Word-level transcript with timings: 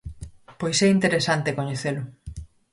Pois 0.59 0.77
é 0.85 0.87
interesante 0.97 1.55
coñecelo. 1.57 2.03